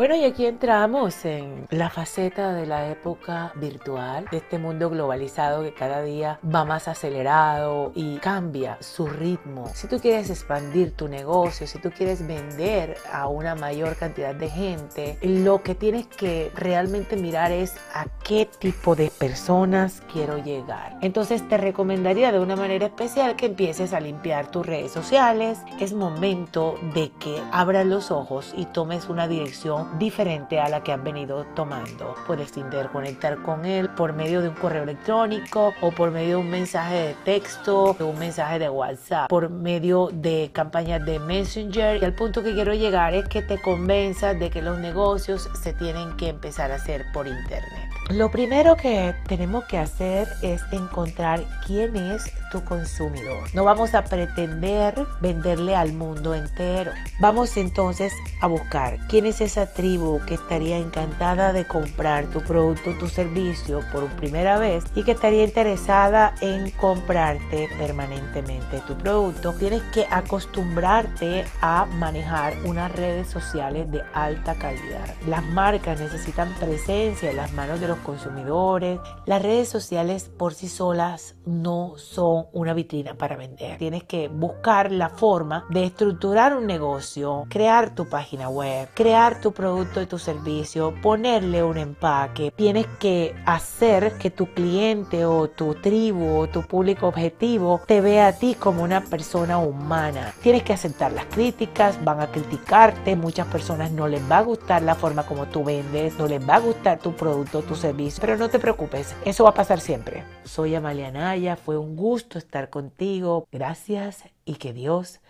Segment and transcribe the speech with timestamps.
[0.00, 5.62] Bueno, y aquí entramos en la faceta de la época virtual, de este mundo globalizado
[5.62, 9.70] que cada día va más acelerado y cambia su ritmo.
[9.74, 14.48] Si tú quieres expandir tu negocio, si tú quieres vender a una mayor cantidad de
[14.48, 20.96] gente, lo que tienes que realmente mirar es a qué tipo de personas quiero llegar.
[21.02, 25.58] Entonces te recomendaría de una manera especial que empieces a limpiar tus redes sociales.
[25.78, 30.92] Es momento de que abras los ojos y tomes una dirección diferente a la que
[30.92, 32.14] han venido tomando.
[32.26, 36.50] Puedes interconectar con él por medio de un correo electrónico o por medio de un
[36.50, 42.00] mensaje de texto, o un mensaje de WhatsApp, por medio de campañas de Messenger.
[42.00, 45.72] Y al punto que quiero llegar es que te convenzas de que los negocios se
[45.72, 47.90] tienen que empezar a hacer por internet.
[48.10, 53.48] Lo primero que tenemos que hacer es encontrar quién es tu consumidor.
[53.54, 56.90] No vamos a pretender venderle al mundo entero.
[57.20, 62.92] Vamos entonces a buscar quién es esa tribu que estaría encantada de comprar tu producto,
[62.98, 69.54] tu servicio por primera vez y que estaría interesada en comprarte permanentemente tu producto.
[69.54, 75.14] Tienes que acostumbrarte a manejar unas redes sociales de alta calidad.
[75.26, 79.00] Las marcas necesitan presencia en las manos de los consumidores.
[79.24, 83.78] Las redes sociales por sí solas no son una vitrina para vender.
[83.78, 89.52] Tienes que buscar la forma de estructurar un negocio, crear tu página web, crear tu
[89.60, 92.50] producto y tu servicio, ponerle un empaque.
[92.56, 98.28] Tienes que hacer que tu cliente o tu tribu o tu público objetivo te vea
[98.28, 100.32] a ti como una persona humana.
[100.42, 104.80] Tienes que aceptar las críticas, van a criticarte, muchas personas no les va a gustar
[104.80, 108.38] la forma como tú vendes, no les va a gustar tu producto, tu servicio pero
[108.38, 110.24] no te preocupes, eso va a pasar siempre.
[110.44, 113.46] Soy Amalia Naya, fue un gusto estar contigo.
[113.52, 115.20] Gracias y que Dios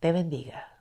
[0.00, 0.77] te bendiga.